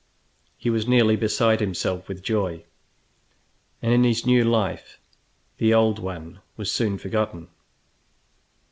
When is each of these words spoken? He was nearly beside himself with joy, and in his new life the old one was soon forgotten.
He 0.57 0.71
was 0.71 0.87
nearly 0.87 1.15
beside 1.15 1.59
himself 1.59 2.07
with 2.07 2.23
joy, 2.23 2.63
and 3.83 3.93
in 3.93 4.03
his 4.03 4.25
new 4.25 4.43
life 4.43 4.97
the 5.59 5.75
old 5.75 5.99
one 5.99 6.39
was 6.57 6.71
soon 6.71 6.97
forgotten. 6.97 7.49